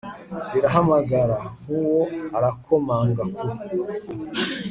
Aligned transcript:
riraguhamagara, 0.53 1.37
ng'uwo 1.67 2.01
arakomanga 2.37 3.23
ku 3.33 3.45